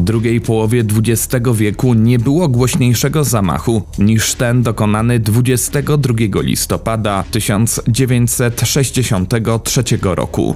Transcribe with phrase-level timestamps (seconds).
[0.00, 9.82] W drugiej połowie XX wieku nie było głośniejszego zamachu niż ten dokonany 22 listopada 1963
[10.02, 10.54] roku.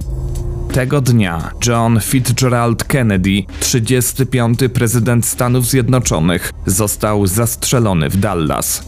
[0.72, 4.58] Tego dnia John Fitzgerald Kennedy, 35.
[4.74, 8.84] prezydent Stanów Zjednoczonych, został zastrzelony w Dallas.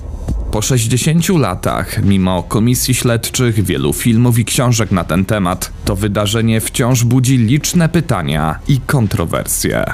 [0.50, 6.60] Po 60 latach, mimo komisji śledczych, wielu filmów i książek na ten temat, to wydarzenie
[6.60, 9.84] wciąż budzi liczne pytania i kontrowersje.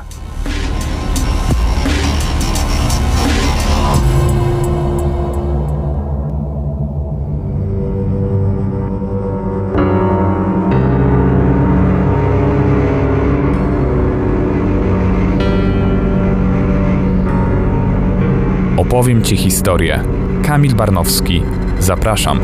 [19.03, 20.05] Opowiem Ci historię.
[20.43, 21.43] Kamil Barnowski.
[21.79, 22.41] Zapraszam.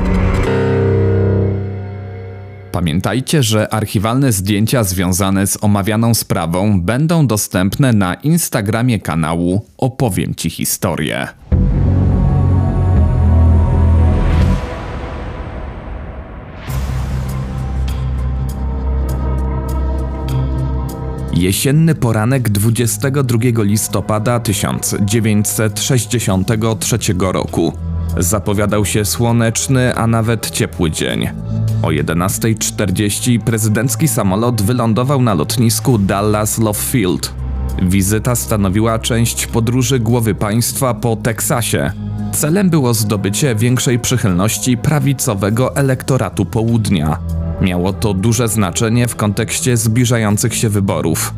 [2.73, 10.51] Pamiętajcie, że archiwalne zdjęcia związane z omawianą sprawą będą dostępne na Instagramie kanału Opowiem Ci
[10.51, 11.29] historię.
[21.39, 27.73] Jesienny poranek 22 listopada 1963 roku.
[28.17, 31.29] Zapowiadał się słoneczny, a nawet ciepły dzień.
[31.83, 37.35] O 11.40 prezydencki samolot wylądował na lotnisku Dallas Love Field.
[37.83, 41.93] Wizyta stanowiła część podróży głowy państwa po Teksasie.
[42.33, 47.19] Celem było zdobycie większej przychylności prawicowego elektoratu południa.
[47.61, 51.35] Miało to duże znaczenie w kontekście zbliżających się wyborów.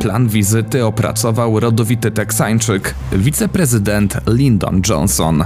[0.00, 5.44] Plan wizyty opracował rodowity Teksańczyk, wiceprezydent Lyndon Johnson.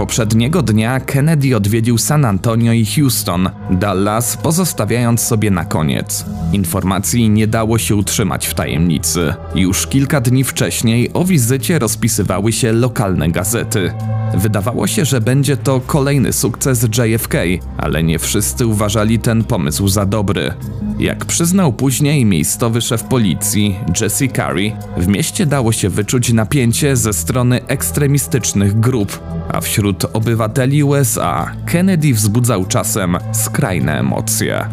[0.00, 6.24] Poprzedniego dnia Kennedy odwiedził San Antonio i Houston, Dallas pozostawiając sobie na koniec.
[6.52, 9.34] Informacji nie dało się utrzymać w tajemnicy.
[9.54, 13.92] Już kilka dni wcześniej o wizycie rozpisywały się lokalne gazety.
[14.34, 17.34] Wydawało się, że będzie to kolejny sukces JFK,
[17.78, 20.54] ale nie wszyscy uważali ten pomysł za dobry.
[20.98, 27.12] Jak przyznał później miejscowy szef policji, Jesse Curry, w mieście dało się wyczuć napięcie ze
[27.12, 29.20] strony ekstremistycznych grup,
[29.52, 34.66] a wśród obywateli USA Kennedy wzbudzał czasem skrajne emocje.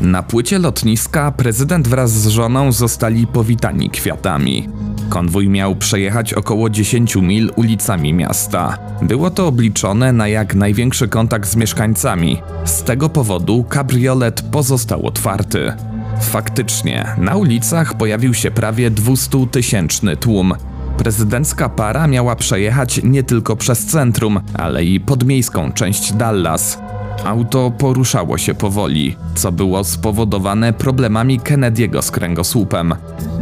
[0.00, 4.68] Na płycie lotniska prezydent wraz z żoną zostali powitani kwiatami.
[5.08, 8.78] Konwój miał przejechać około 10 mil ulicami miasta.
[9.02, 12.42] Było to obliczone na jak największy kontakt z mieszkańcami.
[12.64, 15.72] Z tego powodu kabriolet pozostał otwarty.
[16.20, 20.54] Faktycznie, na ulicach pojawił się prawie 200-tysięczny tłum.
[20.96, 26.78] Prezydencka para miała przejechać nie tylko przez centrum, ale i podmiejską część Dallas.
[27.24, 32.94] Auto poruszało się powoli, co było spowodowane problemami Kennedy'ego z kręgosłupem.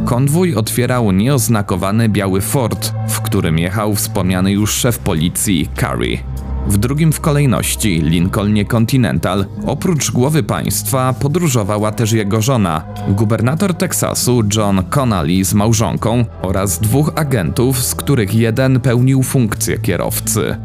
[0.05, 6.19] Konwój otwierał nieoznakowany biały Ford, w którym jechał wspomniany już szef policji Curry.
[6.71, 14.43] W drugim w kolejności Lincolnie Continental, oprócz głowy państwa, podróżowała też jego żona, gubernator Teksasu
[14.57, 20.57] John Connally z małżonką oraz dwóch agentów, z których jeden pełnił funkcję kierowcy.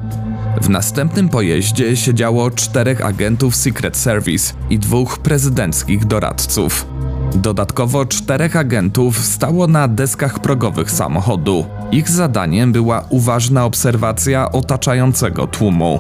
[0.62, 6.88] W następnym pojeździe siedziało czterech agentów Secret Service i dwóch prezydenckich doradców.
[7.36, 11.66] Dodatkowo czterech agentów stało na deskach progowych samochodu.
[11.92, 16.00] Ich zadaniem była uważna obserwacja otaczającego tłumu.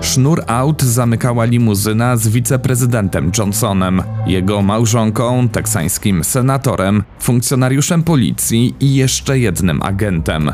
[0.00, 9.38] Sznur aut zamykała limuzyna z wiceprezydentem Johnsonem, jego małżonką, teksańskim senatorem, funkcjonariuszem policji i jeszcze
[9.38, 10.52] jednym agentem.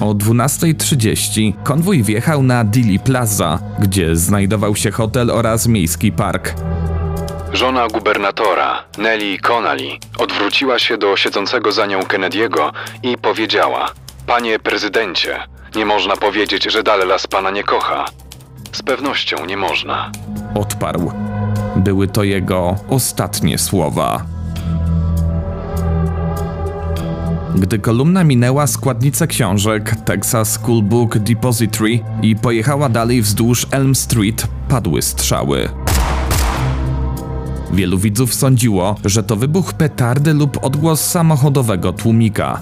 [0.00, 6.54] O 12.30 konwój wjechał na Dili Plaza, gdzie znajdował się hotel oraz miejski park.
[7.52, 12.72] Żona gubernatora, Nellie Connally, odwróciła się do siedzącego za nią Kennedy'ego
[13.02, 13.92] i powiedziała:
[14.26, 15.38] Panie prezydencie,
[15.76, 18.04] nie można powiedzieć, że Dallas pana nie kocha.
[18.72, 20.12] Z pewnością nie można.
[20.54, 21.12] Odparł.
[21.76, 24.22] Były to jego ostatnie słowa.
[27.54, 34.46] Gdy kolumna minęła składnicę książek Texas School Book Depository i pojechała dalej wzdłuż Elm Street,
[34.68, 35.68] padły strzały.
[37.72, 42.60] Wielu widzów sądziło, że to wybuch petardy lub odgłos samochodowego tłumika.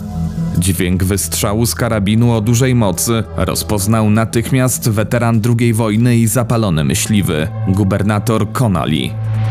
[0.59, 7.49] Dźwięk wystrzału z karabinu o dużej mocy rozpoznał natychmiast weteran II wojny i zapalony myśliwy,
[7.69, 9.11] gubernator Connally.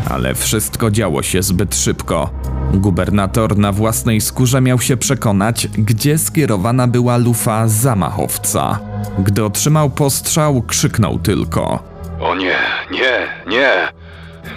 [0.10, 2.30] Ale wszystko działo się zbyt szybko.
[2.74, 8.80] Gubernator na własnej skórze miał się przekonać, gdzie skierowana była lufa zamachowca.
[9.20, 11.84] Gdy otrzymał postrzał, krzyknął tylko:
[12.20, 12.58] O nie,
[12.92, 13.98] nie, nie!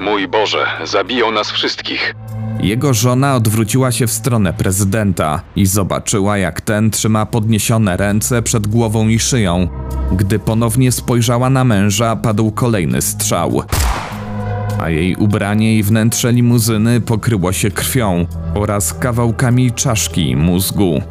[0.01, 2.15] Mój Boże, zabiją nas wszystkich.
[2.63, 8.67] Jego żona odwróciła się w stronę prezydenta i zobaczyła, jak ten trzyma podniesione ręce przed
[8.67, 9.69] głową i szyją.
[10.13, 13.63] Gdy ponownie spojrzała na męża, padł kolejny strzał.
[14.81, 21.03] A jej ubranie i wnętrze limuzyny pokryło się krwią oraz kawałkami czaszki mózgu.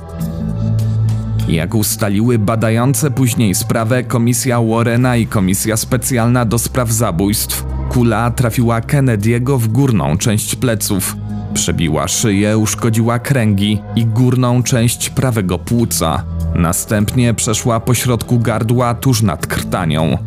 [1.48, 8.82] Jak ustaliły badające później sprawę Komisja Warrena i Komisja Specjalna do Spraw Zabójstw, kula trafiła
[8.82, 11.16] Kennedy'ego w górną część pleców.
[11.54, 16.24] Przebiła szyję, uszkodziła kręgi i górną część prawego płuca.
[16.56, 20.18] Następnie przeszła po środku gardła tuż nad krtanią.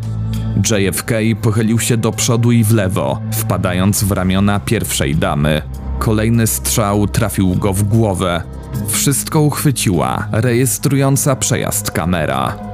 [0.71, 1.11] JFK
[1.41, 5.61] pochylił się do przodu i w lewo, wpadając w ramiona pierwszej damy.
[5.99, 8.43] Kolejny strzał trafił go w głowę.
[8.87, 12.72] Wszystko uchwyciła rejestrująca przejazd kamera.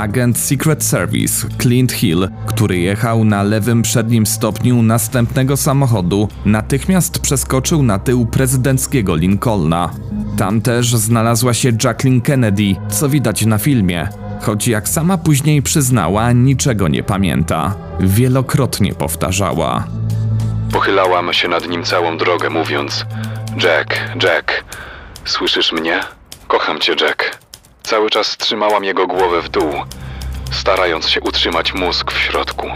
[0.00, 7.82] Agent Secret Service Clint Hill, który jechał na lewym przednim stopniu następnego samochodu, natychmiast przeskoczył
[7.82, 9.90] na tył prezydenckiego Lincolna.
[10.38, 14.08] Tam też znalazła się Jacqueline Kennedy, co widać na filmie,
[14.42, 17.74] choć jak sama później przyznała, niczego nie pamięta.
[18.00, 19.84] Wielokrotnie powtarzała.
[20.72, 23.06] Pochylałam się nad nim całą drogę, mówiąc:
[23.64, 24.64] Jack, Jack,
[25.24, 26.00] słyszysz mnie?
[26.48, 27.39] Kocham cię, Jack.
[27.90, 29.72] Cały czas trzymałam jego głowę w dół,
[30.50, 32.66] starając się utrzymać mózg w środku.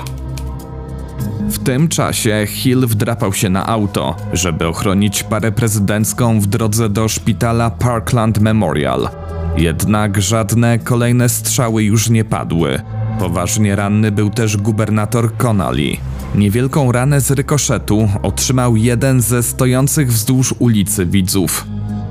[1.40, 7.08] W tym czasie Hill wdrapał się na auto, żeby ochronić parę prezydencką w drodze do
[7.08, 9.08] szpitala Parkland Memorial.
[9.56, 12.82] Jednak żadne kolejne strzały już nie padły.
[13.18, 15.96] Poważnie ranny był też gubernator Connolly.
[16.34, 21.66] Niewielką ranę z rykoszetu otrzymał jeden ze stojących wzdłuż ulicy widzów.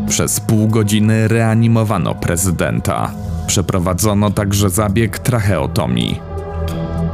[0.09, 3.11] Przez pół godziny reanimowano prezydenta.
[3.47, 6.19] Przeprowadzono także zabieg tracheotomii.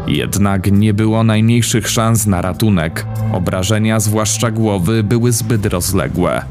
[0.07, 3.05] Jednak nie było najmniejszych szans na ratunek.
[3.33, 6.41] Obrażenia, zwłaszcza głowy, były zbyt rozległe.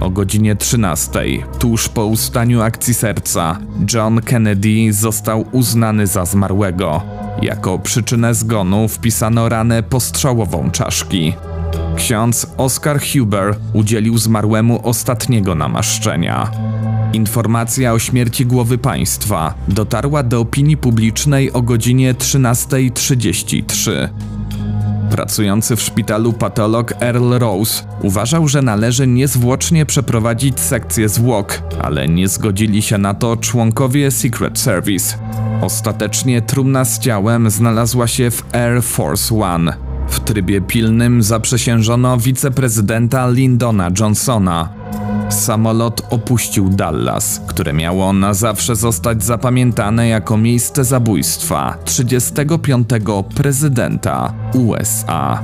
[0.00, 1.20] O godzinie 13,
[1.58, 3.58] tuż po ustaniu akcji serca,
[3.94, 7.02] John Kennedy został uznany za zmarłego.
[7.42, 11.32] Jako przyczynę zgonu wpisano ranę postrzałową czaszki.
[11.96, 16.50] Ksiądz Oscar Huber udzielił zmarłemu ostatniego namaszczenia.
[17.12, 24.08] Informacja o śmierci głowy państwa dotarła do opinii publicznej o godzinie 13.33.
[25.10, 32.28] Pracujący w szpitalu patolog Earl Rose uważał, że należy niezwłocznie przeprowadzić sekcję zwłok, ale nie
[32.28, 35.18] zgodzili się na to członkowie Secret Service.
[35.62, 39.87] Ostatecznie trumna z ciałem znalazła się w Air Force One.
[40.08, 44.68] W trybie pilnym zaprzysiężono wiceprezydenta Lyndona Johnsona.
[45.28, 52.88] Samolot opuścił Dallas, które miało na zawsze zostać zapamiętane jako miejsce zabójstwa 35.
[53.34, 55.42] prezydenta USA.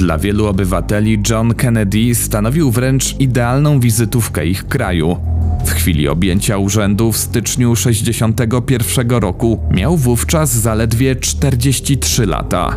[0.00, 5.16] Dla wielu obywateli John Kennedy stanowił wręcz idealną wizytówkę ich kraju.
[5.64, 12.76] W chwili objęcia urzędu w styczniu 61 roku miał wówczas zaledwie 43 lata.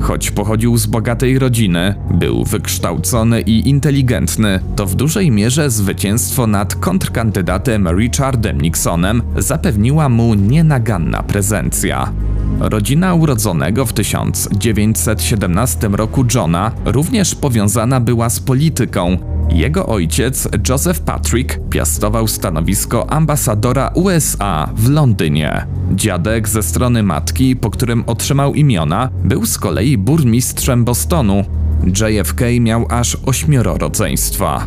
[0.00, 6.74] Choć pochodził z bogatej rodziny, był wykształcony i inteligentny, to w dużej mierze zwycięstwo nad
[6.74, 12.12] kontrkandydatem Richardem Nixonem zapewniła mu nienaganna prezencja.
[12.60, 19.18] Rodzina urodzonego w 1917 roku Johna również powiązana była z polityką.
[19.50, 25.66] Jego ojciec, Joseph Patrick, piastował stanowisko ambasadora USA w Londynie.
[25.92, 31.44] Dziadek ze strony matki, po którym otrzymał imiona, był z kolei burmistrzem Bostonu.
[31.84, 34.66] JFK miał aż ośmioro rodzeństwa.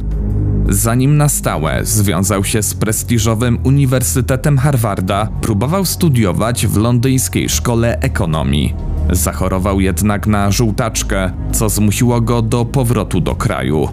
[0.70, 8.74] Zanim na stałe związał się z prestiżowym Uniwersytetem Harvarda, próbował studiować w londyńskiej szkole ekonomii.
[9.12, 13.90] Zachorował jednak na żółtaczkę, co zmusiło go do powrotu do kraju.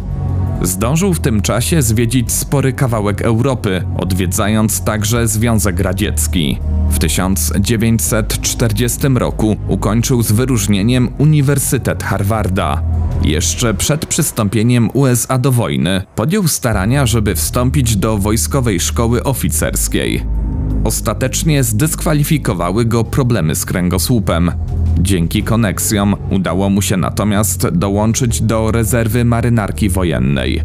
[0.62, 6.58] Zdążył w tym czasie zwiedzić spory kawałek Europy, odwiedzając także Związek Radziecki.
[6.90, 12.82] W 1940 roku ukończył z wyróżnieniem Uniwersytet Harvarda.
[13.24, 20.26] Jeszcze przed przystąpieniem USA do wojny podjął starania, żeby wstąpić do wojskowej szkoły oficerskiej.
[20.84, 24.52] Ostatecznie zdyskwalifikowały go problemy z kręgosłupem.
[24.98, 30.62] Dzięki koneksjom udało mu się natomiast dołączyć do rezerwy marynarki wojennej.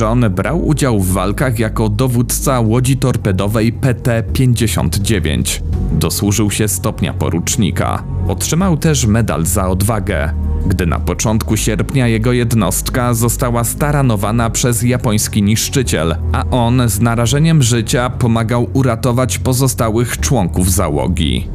[0.00, 5.62] John brał udział w walkach jako dowódca łodzi torpedowej PT-59.
[5.92, 8.02] Dosłużył się stopnia porucznika.
[8.28, 10.32] Otrzymał też medal za odwagę.
[10.66, 17.62] Gdy na początku sierpnia jego jednostka została staranowana przez japoński niszczyciel, a on z narażeniem
[17.62, 21.48] życia pomagał uratować pozostałych członków załogi.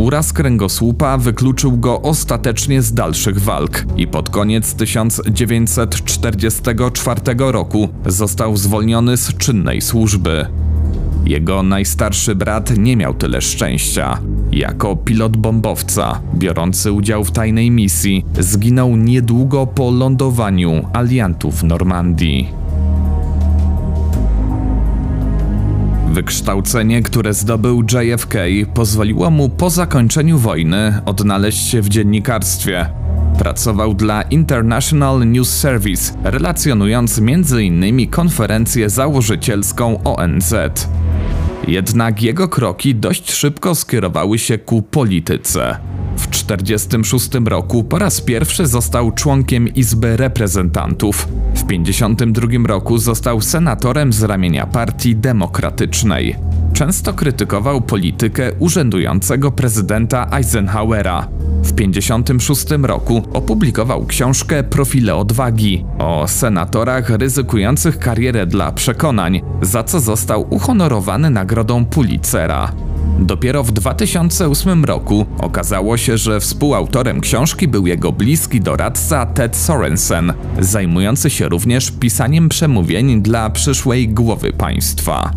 [0.00, 9.16] Uraz kręgosłupa wykluczył go ostatecznie z dalszych walk i pod koniec 1944 roku został zwolniony
[9.16, 10.46] z czynnej służby.
[11.24, 14.18] Jego najstarszy brat nie miał tyle szczęścia.
[14.52, 22.59] Jako pilot bombowca, biorący udział w tajnej misji, zginął niedługo po lądowaniu aliantów w Normandii.
[26.10, 28.34] Wykształcenie, które zdobył JFK,
[28.74, 32.86] pozwoliło mu po zakończeniu wojny odnaleźć się w dziennikarstwie.
[33.38, 38.10] Pracował dla International News Service, relacjonując m.in.
[38.10, 40.54] konferencję założycielską ONZ.
[41.68, 45.76] Jednak jego kroki dość szybko skierowały się ku polityce.
[46.16, 51.28] W 1946 roku po raz pierwszy został członkiem Izby Reprezentantów.
[51.54, 56.36] W 1952 roku został senatorem z ramienia Partii Demokratycznej.
[56.72, 61.28] Często krytykował politykę urzędującego prezydenta Eisenhowera.
[61.62, 70.00] W 1956 roku opublikował książkę Profile odwagi o senatorach ryzykujących karierę dla przekonań, za co
[70.00, 72.72] został uhonorowany nagrodą Pulitzera.
[73.20, 80.32] Dopiero w 2008 roku okazało się, że współautorem książki był jego bliski doradca Ted Sorensen,
[80.58, 85.30] zajmujący się również pisaniem przemówień dla przyszłej głowy państwa.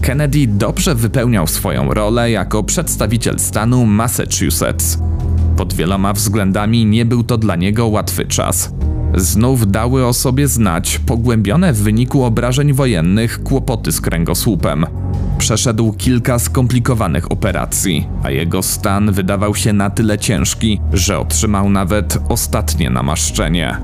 [0.00, 4.98] Kennedy dobrze wypełniał swoją rolę jako przedstawiciel stanu Massachusetts.
[5.56, 8.75] Pod wieloma względami nie był to dla niego łatwy czas.
[9.14, 14.86] Znów dały o sobie znać pogłębione w wyniku obrażeń wojennych kłopoty z kręgosłupem.
[15.38, 22.18] Przeszedł kilka skomplikowanych operacji, a jego stan wydawał się na tyle ciężki, że otrzymał nawet
[22.28, 23.76] ostatnie namaszczenie.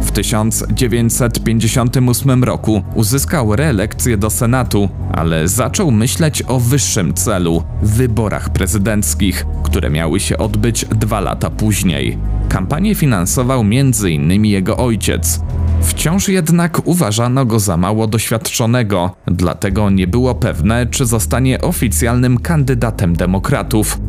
[0.00, 9.46] W 1958 roku uzyskał reelekcję do Senatu, ale zaczął myśleć o wyższym celu wyborach prezydenckich,
[9.62, 12.18] które miały się odbyć dwa lata później.
[12.48, 14.44] Kampanię finansował m.in.
[14.44, 15.40] jego ojciec.
[15.82, 23.16] Wciąż jednak uważano go za mało doświadczonego, dlatego nie było pewne, czy zostanie oficjalnym kandydatem
[23.16, 24.00] demokratów.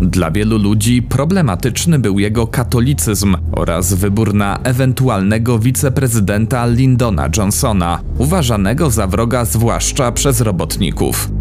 [0.00, 8.90] Dla wielu ludzi problematyczny był jego katolicyzm oraz wybór na ewentualnego wiceprezydenta Lyndona Johnsona, uważanego
[8.90, 11.39] za wroga zwłaszcza przez robotników.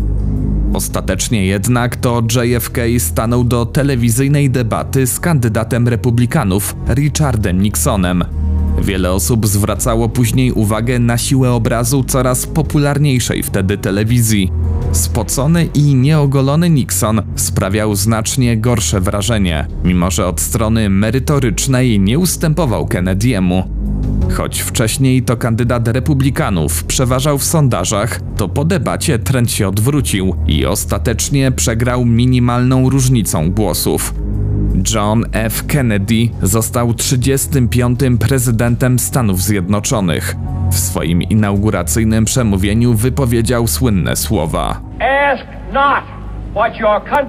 [0.74, 8.24] Ostatecznie jednak to JFK stanął do telewizyjnej debaty z kandydatem republikanów Richardem Nixonem.
[8.82, 14.52] Wiele osób zwracało później uwagę na siłę obrazu coraz popularniejszej wtedy telewizji.
[14.92, 22.86] Spocony i nieogolony Nixon sprawiał znacznie gorsze wrażenie, mimo że od strony merytorycznej nie ustępował
[22.86, 23.64] Kennedy'emu.
[24.38, 30.66] Choć wcześniej to kandydat republikanów przeważał w sondażach, to po debacie trend się odwrócił i
[30.66, 34.14] ostatecznie przegrał minimalną różnicą głosów.
[34.96, 35.68] John F.
[35.68, 38.00] Kennedy został 35.
[38.20, 40.36] prezydentem Stanów Zjednoczonych.
[40.72, 44.82] W swoim inauguracyjnym przemówieniu wypowiedział słynne słowa.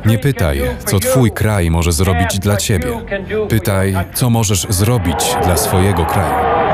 [0.06, 3.00] Nie pytaj, co Twój kraj może zrobić dla Ciebie.
[3.49, 6.69] Pytaj, co możesz zrobić dla swojego kraju.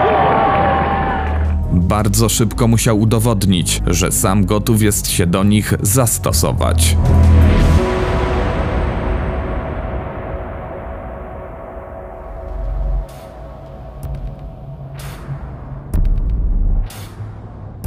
[1.77, 6.97] Bardzo szybko musiał udowodnić, że sam gotów jest się do nich zastosować.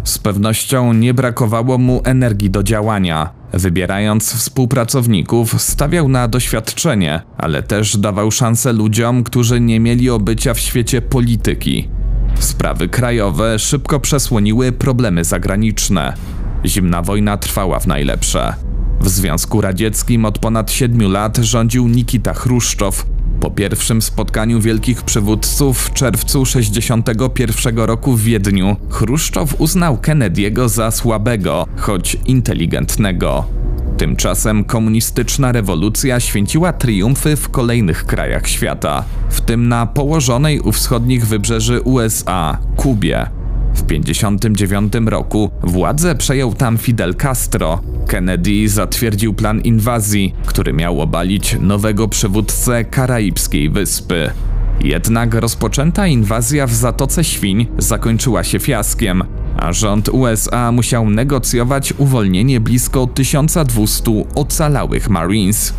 [0.03, 3.29] Z pewnością nie brakowało mu energii do działania.
[3.53, 10.59] Wybierając współpracowników, stawiał na doświadczenie, ale też dawał szansę ludziom, którzy nie mieli obycia w
[10.59, 11.98] świecie polityki.
[12.39, 16.13] Sprawy krajowe szybko przesłoniły problemy zagraniczne.
[16.65, 18.53] Zimna wojna trwała w najlepsze.
[19.01, 23.05] W Związku Radzieckim od ponad siedmiu lat rządził Nikita Chruszczow.
[23.39, 30.91] Po pierwszym spotkaniu wielkich przywódców w czerwcu 61 roku w Wiedniu, Chruszczow uznał Kennedy'ego za
[30.91, 33.45] słabego, choć inteligentnego.
[33.99, 41.27] Tymczasem komunistyczna rewolucja święciła triumfy w kolejnych krajach świata, w tym na położonej u wschodnich
[41.27, 43.29] wybrzeży USA, Kubie.
[43.73, 47.81] W 1959 roku władzę przejął tam Fidel Castro.
[48.07, 54.31] Kennedy zatwierdził plan inwazji, który miał obalić nowego przywódcę karaibskiej wyspy.
[54.81, 59.23] Jednak rozpoczęta inwazja w Zatoce Świń zakończyła się fiaskiem,
[59.59, 65.73] a rząd USA musiał negocjować uwolnienie blisko 1200 ocalałych Marines.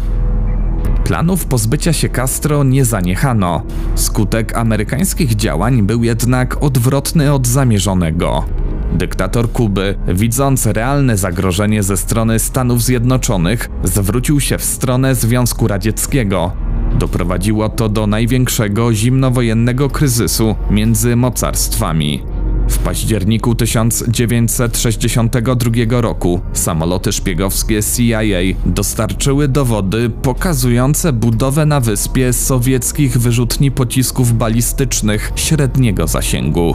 [1.04, 3.62] Planów pozbycia się Castro nie zaniechano.
[3.94, 8.44] Skutek amerykańskich działań był jednak odwrotny od zamierzonego.
[8.92, 16.52] Dyktator Kuby, widząc realne zagrożenie ze strony Stanów Zjednoczonych, zwrócił się w stronę Związku Radzieckiego.
[16.99, 22.22] Doprowadziło to do największego zimnowojennego kryzysu między mocarstwami.
[22.71, 28.21] W październiku 1962 roku samoloty szpiegowskie CIA
[28.67, 36.75] dostarczyły dowody pokazujące budowę na wyspie sowieckich wyrzutni pocisków balistycznych średniego zasięgu.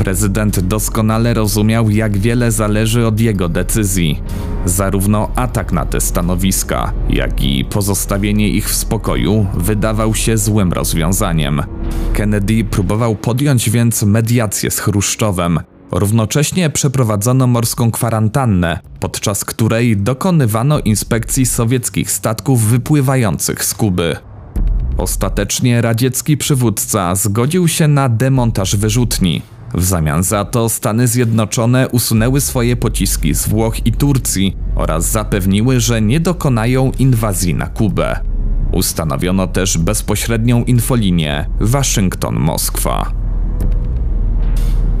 [0.00, 4.22] Prezydent doskonale rozumiał, jak wiele zależy od jego decyzji.
[4.64, 11.62] Zarówno atak na te stanowiska, jak i pozostawienie ich w spokoju wydawał się złym rozwiązaniem.
[12.12, 15.60] Kennedy próbował podjąć więc mediację z Chruszczowem.
[15.92, 24.16] Równocześnie przeprowadzono morską kwarantannę, podczas której dokonywano inspekcji sowieckich statków wypływających z Kuby.
[24.96, 29.42] Ostatecznie radziecki przywódca zgodził się na demontaż wyrzutni.
[29.74, 35.80] W zamian za to Stany Zjednoczone usunęły swoje pociski z Włoch i Turcji oraz zapewniły,
[35.80, 38.20] że nie dokonają inwazji na Kubę.
[38.72, 43.19] Ustanowiono też bezpośrednią infolinię Waszyngton-Moskwa.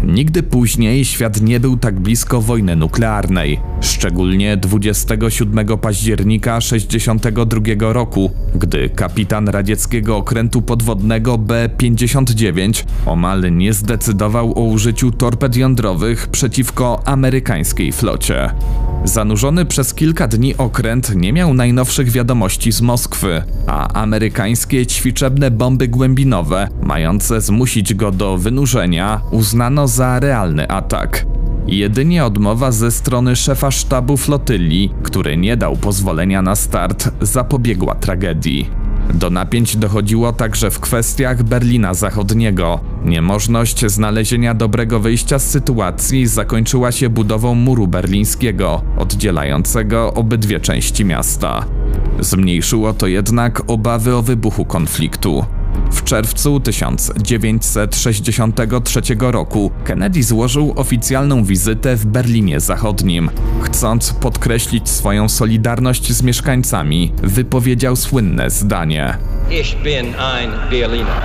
[0.04, 8.90] Nigdy później świat nie był tak blisko wojny nuklearnej, szczególnie 27 października 1962 roku, gdy
[8.90, 18.50] kapitan radzieckiego okrętu podwodnego B-59 omal nie zdecydował o użyciu torped jądrowych przeciwko amerykańskiej flocie.
[19.04, 25.88] Zanurzony przez kilka dni okręt nie miał najnowszych wiadomości z Moskwy, a amerykańskie ćwiczebne bomby
[25.88, 31.26] głębinowe, mające zmusić go do wynurzenia, uznano za realny atak.
[31.66, 38.70] Jedynie odmowa ze strony szefa sztabu flotyli, który nie dał pozwolenia na start, zapobiegła tragedii.
[39.14, 42.80] Do napięć dochodziło także w kwestiach Berlina Zachodniego.
[43.04, 51.64] Niemożność znalezienia dobrego wyjścia z sytuacji zakończyła się budową muru berlińskiego, oddzielającego obydwie części miasta.
[52.20, 55.44] Zmniejszyło to jednak obawy o wybuchu konfliktu.
[55.92, 63.30] W czerwcu 1963 roku Kennedy złożył oficjalną wizytę w Berlinie Zachodnim.
[63.62, 69.16] Chcąc podkreślić swoją solidarność z mieszkańcami, wypowiedział słynne zdanie:
[69.50, 71.22] Ich bin ein Berliner.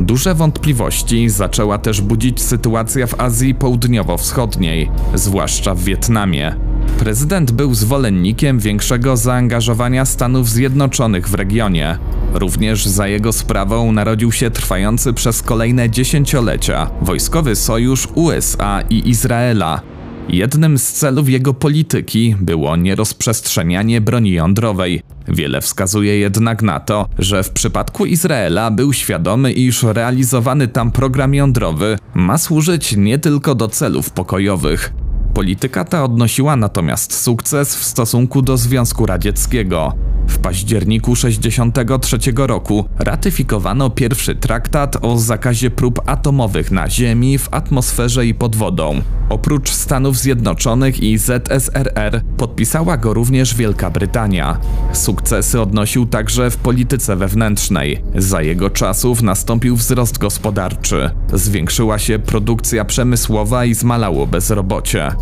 [0.00, 6.71] Duże wątpliwości zaczęła też budzić sytuacja w Azji Południowo-Wschodniej, zwłaszcza w Wietnamie.
[6.98, 11.98] Prezydent był zwolennikiem większego zaangażowania Stanów Zjednoczonych w regionie.
[12.34, 19.80] Również za jego sprawą narodził się trwający przez kolejne dziesięciolecia wojskowy sojusz USA i Izraela.
[20.28, 25.02] Jednym z celów jego polityki było nierozprzestrzenianie broni jądrowej.
[25.28, 31.34] Wiele wskazuje jednak na to, że w przypadku Izraela był świadomy, iż realizowany tam program
[31.34, 34.92] jądrowy ma służyć nie tylko do celów pokojowych.
[35.34, 39.92] Polityka ta odnosiła natomiast sukces w stosunku do Związku Radzieckiego.
[40.28, 48.26] W październiku 1963 roku ratyfikowano pierwszy traktat o zakazie prób atomowych na Ziemi, w atmosferze
[48.26, 49.02] i pod wodą.
[49.28, 54.58] Oprócz Stanów Zjednoczonych i ZSRR podpisała go również Wielka Brytania.
[54.92, 58.02] Sukcesy odnosił także w polityce wewnętrznej.
[58.14, 61.10] Za jego czasów nastąpił wzrost gospodarczy.
[61.32, 65.12] Zwiększyła się produkcja przemysłowa i zmalało bezrobocie.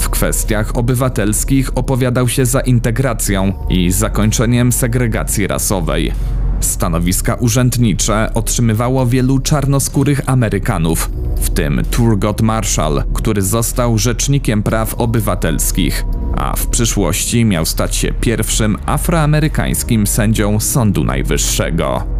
[0.00, 6.12] W kwestiach obywatelskich opowiadał się za integracją i zakończeniem segregacji rasowej.
[6.60, 16.04] Stanowiska urzędnicze otrzymywało wielu czarnoskórych Amerykanów, w tym Thurgood Marshall, który został rzecznikiem praw obywatelskich,
[16.36, 22.17] a w przyszłości miał stać się pierwszym afroamerykańskim sędzią Sądu Najwyższego.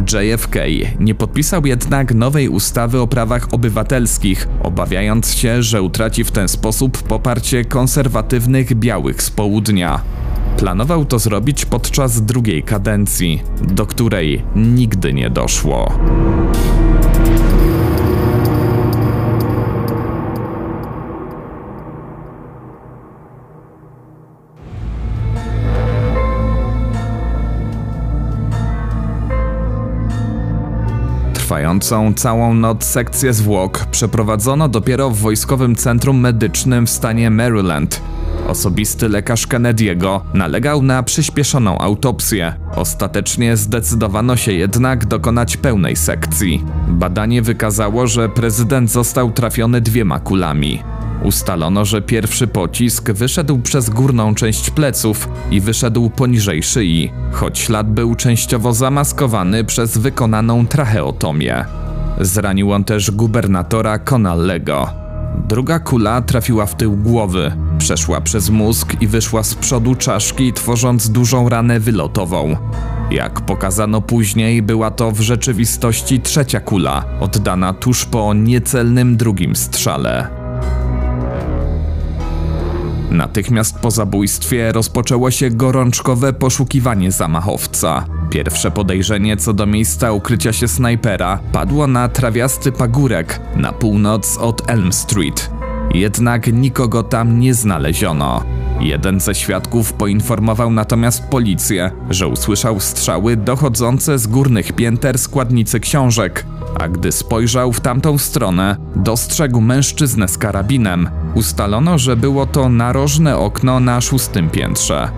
[0.00, 0.56] JFK
[1.00, 7.02] nie podpisał jednak nowej ustawy o prawach obywatelskich, obawiając się, że utraci w ten sposób
[7.02, 10.00] poparcie konserwatywnych białych z południa.
[10.56, 15.92] Planował to zrobić podczas drugiej kadencji, do której nigdy nie doszło.
[31.50, 38.02] Trwającą całą noc sekcję zwłok przeprowadzono dopiero w Wojskowym Centrum Medycznym w stanie Maryland.
[38.48, 42.54] Osobisty lekarz Kennedy'ego nalegał na przyspieszoną autopsję.
[42.76, 46.64] Ostatecznie zdecydowano się jednak dokonać pełnej sekcji.
[46.88, 50.82] Badanie wykazało, że prezydent został trafiony dwiema kulami.
[51.24, 57.90] Ustalono, że pierwszy pocisk wyszedł przez górną część pleców i wyszedł poniżej szyi, choć ślad
[57.90, 61.64] był częściowo zamaskowany przez wykonaną tracheotomię.
[62.20, 64.90] Zranił on też gubernatora Conallego.
[65.48, 71.10] Druga kula trafiła w tył głowy, przeszła przez mózg i wyszła z przodu czaszki, tworząc
[71.10, 72.56] dużą ranę wylotową.
[73.10, 80.39] Jak pokazano później, była to w rzeczywistości trzecia kula, oddana tuż po niecelnym drugim strzale.
[83.10, 88.04] Natychmiast po zabójstwie rozpoczęło się gorączkowe poszukiwanie zamachowca.
[88.30, 94.70] Pierwsze podejrzenie co do miejsca ukrycia się snajpera padło na trawiasty pagórek na północ od
[94.70, 95.50] Elm Street.
[95.94, 98.44] Jednak nikogo tam nie znaleziono.
[98.80, 106.46] Jeden ze świadków poinformował natomiast policję, że usłyszał strzały dochodzące z górnych pięter składnicy książek,
[106.80, 111.19] a gdy spojrzał w tamtą stronę, dostrzegł mężczyznę z karabinem.
[111.34, 115.10] Ustalono, że było to narożne okno na szóstym piętrze.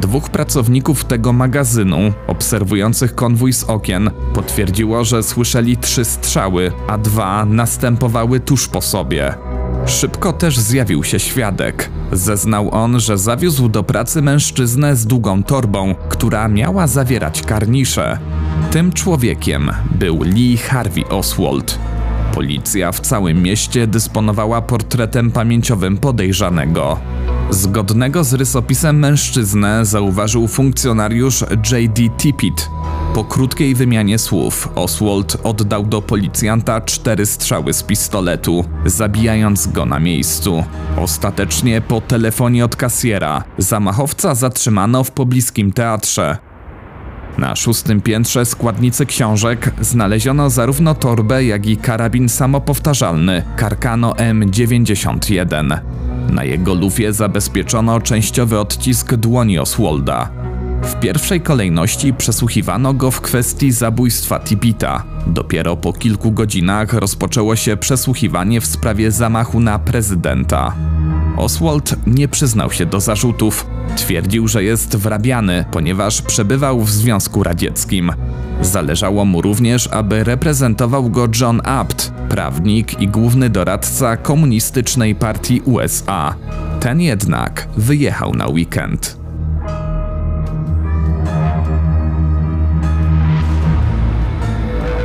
[0.00, 7.44] Dwóch pracowników tego magazynu, obserwujących konwój z okien, potwierdziło, że słyszeli trzy strzały, a dwa
[7.44, 9.34] następowały tuż po sobie.
[9.86, 11.90] Szybko też zjawił się świadek.
[12.12, 18.18] Zeznał on, że zawiózł do pracy mężczyznę z długą torbą, która miała zawierać karnisze.
[18.70, 21.78] Tym człowiekiem był Lee Harvey Oswald.
[22.34, 26.98] Policja w całym mieście dysponowała portretem pamięciowym podejrzanego.
[27.50, 32.02] Zgodnego z rysopisem mężczyznę zauważył funkcjonariusz J.D.
[32.18, 32.70] Tippit.
[33.14, 39.98] Po krótkiej wymianie słów Oswald oddał do policjanta cztery strzały z pistoletu, zabijając go na
[40.00, 40.64] miejscu.
[40.98, 46.51] Ostatecznie po telefonie od kasjera zamachowca zatrzymano w pobliskim teatrze.
[47.38, 55.78] Na szóstym piętrze składnicy książek znaleziono zarówno torbę, jak i karabin samopowtarzalny Carcano M91.
[56.30, 60.41] Na jego lufie zabezpieczono częściowy odcisk dłoni Oswalda.
[60.82, 65.04] W pierwszej kolejności przesłuchiwano go w kwestii zabójstwa Tibita.
[65.26, 70.74] Dopiero po kilku godzinach rozpoczęło się przesłuchiwanie w sprawie zamachu na prezydenta.
[71.36, 73.66] Oswald nie przyznał się do zarzutów.
[73.96, 78.12] Twierdził, że jest wrabiany, ponieważ przebywał w Związku Radzieckim.
[78.60, 86.34] Zależało mu również, aby reprezentował go John Abt, prawnik i główny doradca komunistycznej partii USA.
[86.80, 89.21] Ten jednak wyjechał na weekend.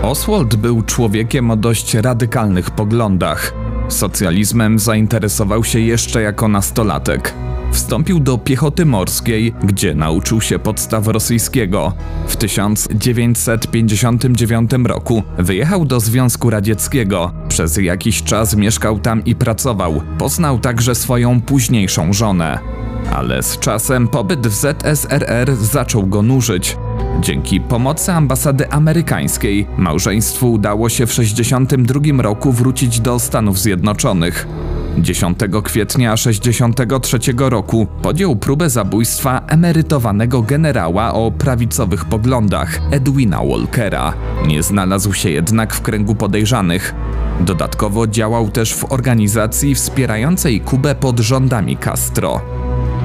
[0.01, 3.53] Oswald był człowiekiem o dość radykalnych poglądach.
[3.88, 7.33] Socjalizmem zainteresował się jeszcze jako nastolatek.
[7.71, 11.93] Wstąpił do piechoty morskiej, gdzie nauczył się podstaw rosyjskiego.
[12.27, 17.31] W 1959 roku wyjechał do Związku Radzieckiego.
[17.49, 20.01] Przez jakiś czas mieszkał tam i pracował.
[20.17, 22.60] Poznał także swoją późniejszą żonę.
[23.12, 26.77] Ale z czasem pobyt w ZSRR zaczął go nużyć.
[27.21, 34.47] Dzięki pomocy ambasady amerykańskiej małżeństwu udało się w 1962 roku wrócić do Stanów Zjednoczonych.
[34.97, 44.13] 10 kwietnia 1963 roku podjął próbę zabójstwa emerytowanego generała o prawicowych poglądach Edwina Walkera.
[44.47, 46.95] Nie znalazł się jednak w kręgu podejrzanych.
[47.39, 52.41] Dodatkowo działał też w organizacji wspierającej Kubę pod rządami Castro.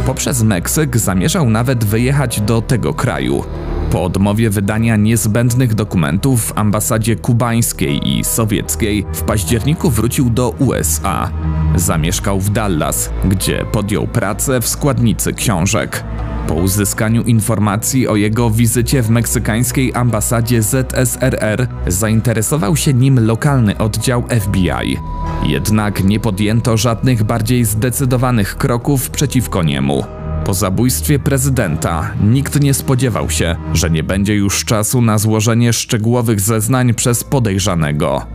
[0.07, 3.45] Poprzez Meksyk zamierzał nawet wyjechać do tego kraju.
[3.91, 11.31] Po odmowie wydania niezbędnych dokumentów w ambasadzie kubańskiej i sowieckiej w październiku wrócił do USA.
[11.77, 16.05] Zamieszkał w Dallas, gdzie podjął pracę w składnicy książek.
[16.49, 24.25] Po uzyskaniu informacji o jego wizycie w meksykańskiej ambasadzie ZSRR zainteresował się nim lokalny oddział
[24.41, 24.99] FBI.
[25.47, 30.22] Jednak nie podjęto żadnych bardziej zdecydowanych kroków przeciwko niemu.
[30.45, 36.41] Po zabójstwie prezydenta nikt nie spodziewał się, że nie będzie już czasu na złożenie szczegółowych
[36.41, 38.27] zeznań przez podejrzanego.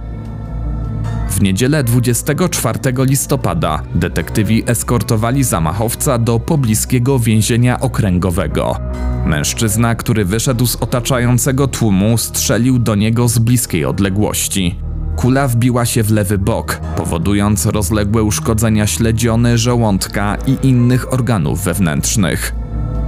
[1.29, 8.77] W niedzielę 24 listopada detektywi eskortowali zamachowca do pobliskiego więzienia okręgowego.
[9.25, 14.86] Mężczyzna, który wyszedł z otaczającego tłumu, strzelił do niego z bliskiej odległości.
[15.17, 22.55] Kula wbiła się w lewy bok, powodując rozległe uszkodzenia śledziony, żołądka i innych organów wewnętrznych.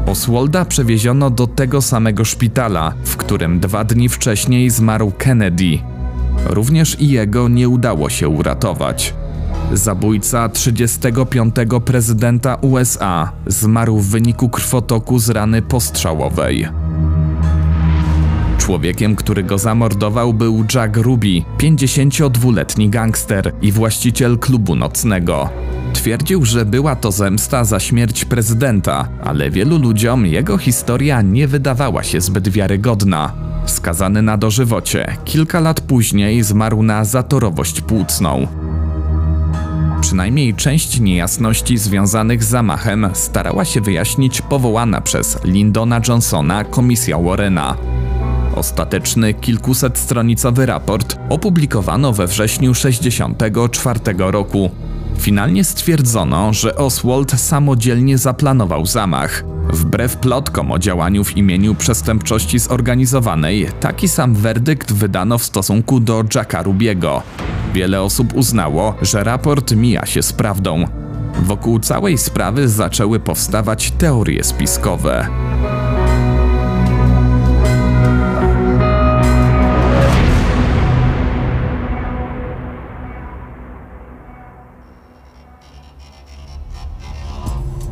[0.05, 5.79] Oswalda przewieziono do tego samego szpitala, w którym dwa dni wcześniej zmarł Kennedy.
[6.45, 9.13] Również i jego nie udało się uratować.
[9.73, 11.55] Zabójca 35.
[11.85, 16.78] prezydenta USA zmarł w wyniku krwotoku z rany postrzałowej.
[18.69, 25.49] Człowiekiem, który go zamordował, był Jack Ruby, 52-letni gangster i właściciel klubu nocnego.
[25.93, 32.03] Twierdził, że była to zemsta za śmierć prezydenta, ale wielu ludziom jego historia nie wydawała
[32.03, 33.33] się zbyt wiarygodna.
[33.65, 38.47] Skazany na dożywocie, kilka lat później zmarł na zatorowość płucną.
[40.01, 47.98] Przynajmniej część niejasności związanych z zamachem starała się wyjaśnić powołana przez Lyndona Johnsona komisja Warrena.
[48.59, 54.71] Ostateczny kilkusetstronicowy raport opublikowano we wrześniu 1964 roku.
[55.17, 59.43] Finalnie stwierdzono, że Oswald samodzielnie zaplanował zamach.
[59.73, 66.23] Wbrew plotkom o działaniu w imieniu przestępczości zorganizowanej, taki sam werdykt wydano w stosunku do
[66.35, 67.23] Jacka Rubiego.
[67.73, 70.85] Wiele osób uznało, że raport mija się z prawdą.
[71.43, 75.27] Wokół całej sprawy zaczęły powstawać teorie spiskowe.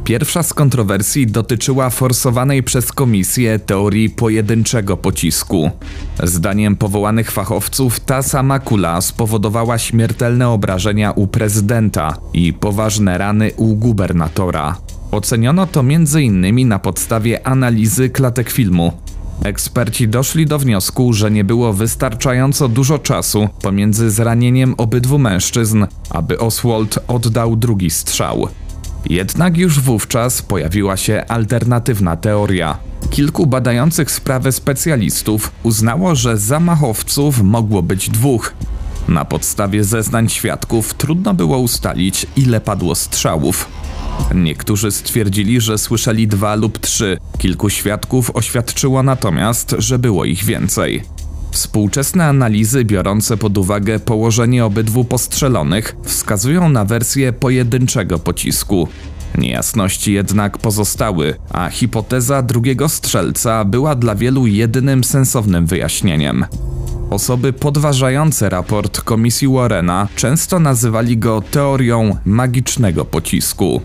[0.08, 5.72] Pierwsza z kontrowersji dotyczyła forsowanej przez komisję teorii pojedynczego pocisku.
[6.24, 13.76] Zdaniem powołanych fachowców ta sama kula spowodowała śmiertelne obrażenia u prezydenta i poważne rany u
[13.76, 14.78] gubernatora.
[15.12, 16.68] Oceniono to m.in.
[16.68, 18.92] na podstawie analizy klatek filmu.
[19.44, 26.40] Eksperci doszli do wniosku, że nie było wystarczająco dużo czasu pomiędzy zranieniem obydwu mężczyzn, aby
[26.40, 28.48] Oswald oddał drugi strzał.
[29.06, 32.78] Jednak już wówczas pojawiła się alternatywna teoria.
[33.10, 38.54] Kilku badających sprawę specjalistów uznało, że zamachowców mogło być dwóch.
[39.08, 43.70] Na podstawie zeznań świadków trudno było ustalić, ile padło strzałów.
[44.36, 51.04] Niektórzy stwierdzili, że słyszeli dwa lub trzy, kilku świadków oświadczyło natomiast, że było ich więcej.
[51.58, 58.88] Współczesne analizy biorące pod uwagę położenie obydwu postrzelonych wskazują na wersję pojedynczego pocisku.
[59.38, 66.46] Niejasności jednak pozostały, a hipoteza drugiego strzelca była dla wielu jedynym sensownym wyjaśnieniem.
[67.10, 73.82] Osoby podważające raport komisji Warrena często nazywali go teorią magicznego pocisku.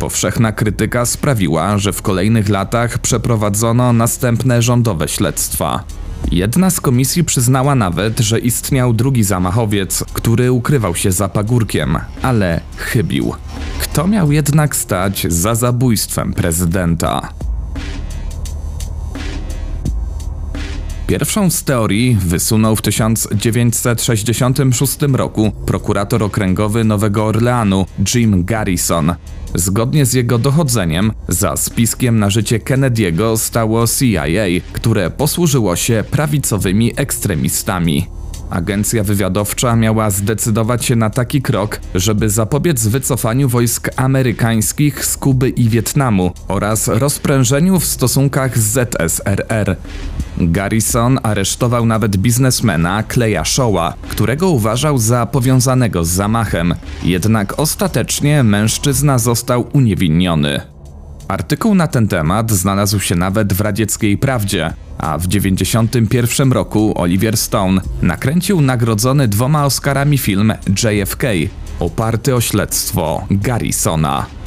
[0.00, 5.84] Powszechna krytyka sprawiła, że w kolejnych latach przeprowadzono następne rządowe śledztwa.
[6.32, 12.60] Jedna z komisji przyznała nawet, że istniał drugi zamachowiec, który ukrywał się za pagórkiem, ale
[12.76, 13.34] chybił.
[13.80, 17.28] Kto miał jednak stać za zabójstwem prezydenta?
[21.06, 29.14] Pierwszą z teorii wysunął w 1966 roku prokurator okręgowy Nowego Orleanu Jim Garrison.
[29.54, 34.24] Zgodnie z jego dochodzeniem, za spiskiem na życie Kennedy'ego stało CIA,
[34.72, 38.17] które posłużyło się prawicowymi ekstremistami.
[38.50, 45.48] Agencja wywiadowcza miała zdecydować się na taki krok, żeby zapobiec wycofaniu wojsk amerykańskich z Kuby
[45.48, 49.76] i Wietnamu oraz rozprężeniu w stosunkach z ZSRR.
[50.38, 59.18] Garrison aresztował nawet biznesmena Kleja Showa, którego uważał za powiązanego z zamachem, jednak ostatecznie mężczyzna
[59.18, 60.77] został uniewinniony.
[61.28, 67.36] Artykuł na ten temat znalazł się nawet w radzieckiej prawdzie, a w 1991 roku Oliver
[67.36, 71.24] Stone nakręcił nagrodzony dwoma Oscarami film JFK,
[71.80, 74.37] oparty o śledztwo Garrisona.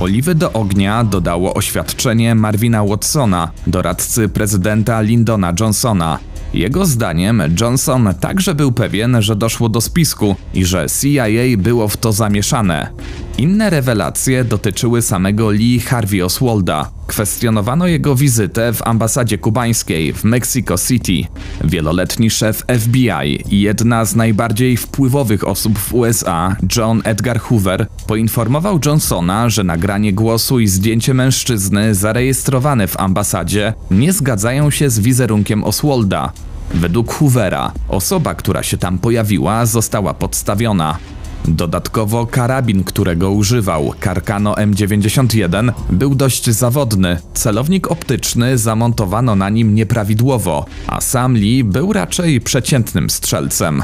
[0.00, 6.18] Oliwy do ognia dodało oświadczenie Marvina Watsona, doradcy prezydenta Lyndona Johnsona.
[6.54, 11.96] Jego zdaniem Johnson także był pewien, że doszło do spisku i że CIA było w
[11.96, 12.90] to zamieszane.
[13.38, 16.90] Inne rewelacje dotyczyły samego Lee Harvey Oswalda.
[17.06, 21.28] Kwestionowano jego wizytę w ambasadzie kubańskiej w Mexico City.
[21.64, 28.80] Wieloletni szef FBI i jedna z najbardziej wpływowych osób w USA, John Edgar Hoover, poinformował
[28.86, 35.64] Johnsona, że nagranie głosu i zdjęcie mężczyzny zarejestrowane w ambasadzie nie zgadzają się z wizerunkiem
[35.64, 36.32] Oswalda.
[36.74, 40.98] Według Hoovera, osoba, która się tam pojawiła, została podstawiona.
[41.44, 47.18] Dodatkowo karabin, którego używał, Carcano M91, był dość zawodny.
[47.34, 53.82] Celownik optyczny zamontowano na nim nieprawidłowo, a sam Lee był raczej przeciętnym strzelcem.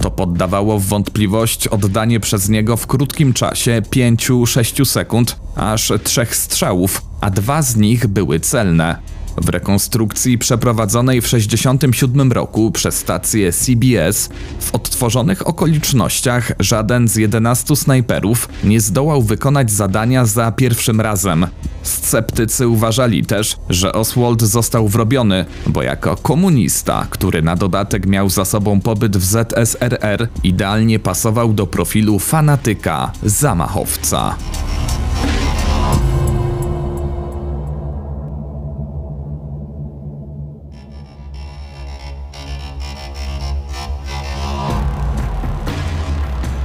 [0.00, 7.02] To poddawało w wątpliwość oddanie przez niego w krótkim czasie 5-6 sekund aż trzech strzałów,
[7.20, 8.96] a dwa z nich były celne.
[9.36, 14.28] W rekonstrukcji przeprowadzonej w 1967 roku przez stację CBS
[14.60, 21.46] w odtworzonych okolicznościach żaden z 11 snajperów nie zdołał wykonać zadania za pierwszym razem.
[21.82, 28.44] Sceptycy uważali też, że Oswald został wrobiony, bo jako komunista, który na dodatek miał za
[28.44, 34.36] sobą pobyt w ZSRR, idealnie pasował do profilu fanatyka, zamachowca.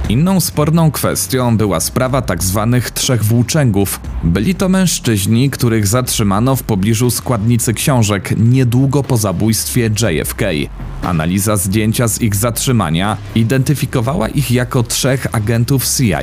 [0.08, 2.68] Inną sporną kwestią była sprawa tzw.
[2.72, 4.00] Tak trzech włóczęgów.
[4.24, 10.42] Byli to mężczyźni, których zatrzymano w pobliżu składnicy książek niedługo po zabójstwie JFK.
[11.02, 16.20] Analiza zdjęcia z ich zatrzymania identyfikowała ich jako trzech agentów CIA.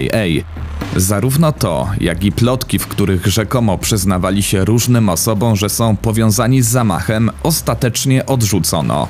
[0.96, 6.62] Zarówno to, jak i plotki, w których rzekomo przyznawali się różnym osobom, że są powiązani
[6.62, 9.08] z zamachem, ostatecznie odrzucono.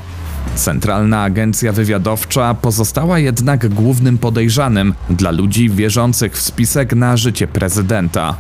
[0.56, 8.36] Centralna Agencja Wywiadowcza pozostała jednak głównym podejrzanym dla ludzi wierzących w spisek na życie prezydenta.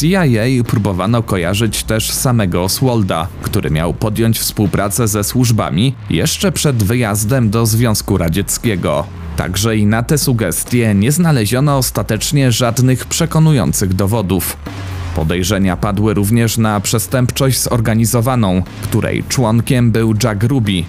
[0.00, 7.50] CIA próbowano kojarzyć też samego Oswalda, który miał podjąć współpracę ze służbami jeszcze przed wyjazdem
[7.50, 9.06] do Związku Radzieckiego.
[9.36, 14.56] Także i na te sugestie nie znaleziono ostatecznie żadnych przekonujących dowodów.
[15.14, 20.84] Podejrzenia padły również na przestępczość zorganizowaną, której członkiem był Jack Ruby,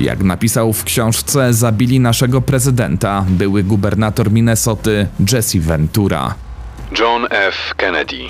[0.00, 6.34] jak napisał w książce Zabili naszego prezydenta, były gubernator Minnesoty Jesse Ventura.
[6.98, 7.74] John F.
[7.76, 8.22] Kennedy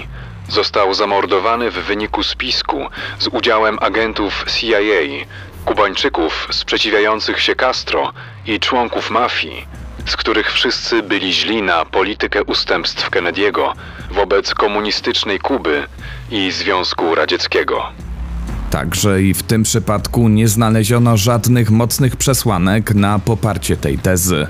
[0.49, 2.87] został zamordowany w wyniku spisku
[3.19, 5.27] z udziałem agentów CIA,
[5.65, 8.13] Kubańczyków sprzeciwiających się Castro
[8.47, 9.67] i członków mafii,
[10.07, 13.73] z których wszyscy byli źli na politykę ustępstw Kennedy'ego
[14.11, 15.87] wobec komunistycznej Kuby
[16.31, 17.83] i Związku Radzieckiego.
[18.71, 24.47] Także i w tym przypadku nie znaleziono żadnych mocnych przesłanek na poparcie tej tezy.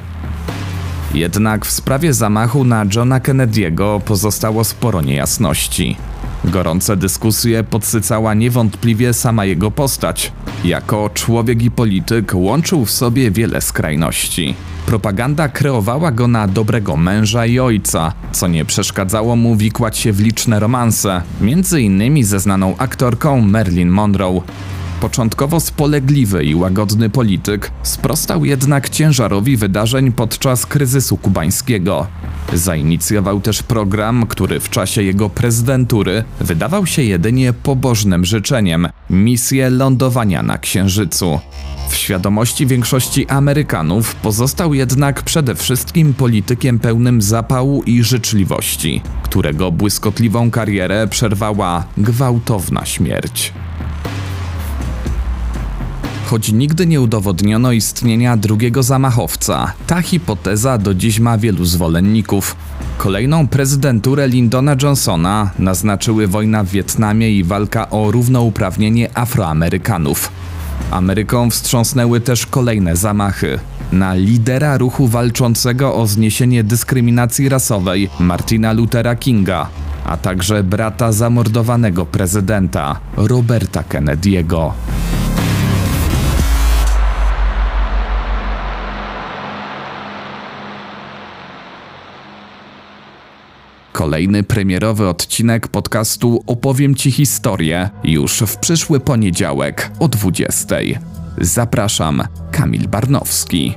[1.15, 5.97] Jednak w sprawie zamachu na Johna Kennedy'ego pozostało sporo niejasności.
[6.45, 10.33] Gorące dyskusje podsycała niewątpliwie sama jego postać.
[10.65, 14.55] Jako człowiek i polityk łączył w sobie wiele skrajności.
[14.87, 20.21] Propaganda kreowała go na dobrego męża i ojca, co nie przeszkadzało mu wikłać się w
[20.21, 24.43] liczne romanse, między innymi ze znaną aktorką Marilyn Monroe.
[25.01, 32.07] Początkowo spolegliwy i łagodny polityk sprostał jednak ciężarowi wydarzeń podczas kryzysu kubańskiego.
[32.53, 40.43] Zainicjował też program, który w czasie jego prezydentury wydawał się jedynie pobożnym życzeniem misję lądowania
[40.43, 41.41] na Księżycu.
[41.89, 50.51] W świadomości większości Amerykanów pozostał jednak przede wszystkim politykiem pełnym zapału i życzliwości, którego błyskotliwą
[50.51, 53.53] karierę przerwała gwałtowna śmierć.
[56.31, 62.57] Choć nigdy nie udowodniono istnienia drugiego zamachowca, ta hipoteza do dziś ma wielu zwolenników.
[62.99, 70.31] Kolejną prezydenturę Lyndona Johnsona naznaczyły wojna w Wietnamie i walka o równouprawnienie Afroamerykanów.
[70.91, 73.59] Ameryką wstrząsnęły też kolejne zamachy.
[73.93, 79.69] Na lidera ruchu walczącego o zniesienie dyskryminacji rasowej Martina Luthera Kinga,
[80.05, 84.73] a także brata zamordowanego prezydenta Roberta Kennedy'ego.
[94.01, 100.77] Kolejny premierowy odcinek podcastu Opowiem Ci historię już w przyszły poniedziałek o 20.
[101.39, 103.75] Zapraszam, Kamil Barnowski.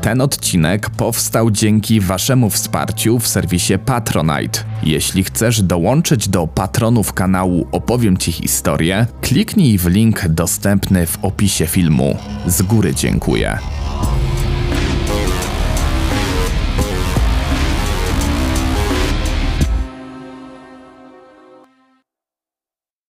[0.00, 4.60] Ten odcinek powstał dzięki Waszemu wsparciu w serwisie Patronite.
[4.82, 11.66] Jeśli chcesz dołączyć do patronów kanału Opowiem Ci historię, kliknij w link dostępny w opisie
[11.66, 12.16] filmu.
[12.46, 13.58] Z góry dziękuję.